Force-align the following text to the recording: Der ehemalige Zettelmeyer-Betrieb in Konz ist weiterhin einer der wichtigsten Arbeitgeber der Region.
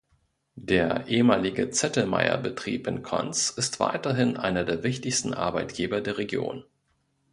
Der 0.55 1.05
ehemalige 1.05 1.69
Zettelmeyer-Betrieb 1.69 2.87
in 2.87 3.03
Konz 3.03 3.51
ist 3.51 3.79
weiterhin 3.79 4.35
einer 4.35 4.63
der 4.65 4.81
wichtigsten 4.81 5.35
Arbeitgeber 5.35 6.01
der 6.01 6.17
Region. 6.17 6.63